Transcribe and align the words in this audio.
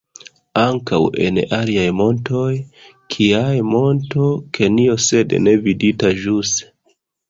Ankaŭ 0.61 0.99
en 1.25 1.37
aliaj 1.57 1.83
montoj, 1.99 2.49
kiaj 3.17 3.53
Monto 3.77 4.35
Kenjo 4.59 5.01
sed 5.09 5.41
ne 5.47 5.59
vidata 5.71 6.17
ĵuse. 6.27 6.73